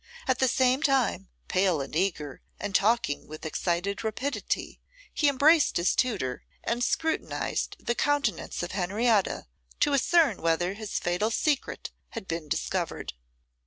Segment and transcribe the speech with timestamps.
[0.27, 4.81] At the same time, pale and eager, and talking with excited rapidity,
[5.13, 9.45] he embraced his tutor, and scrutinised the countenance of Henrietta
[9.81, 13.13] to ascertain whether his fatal secret had been discovered.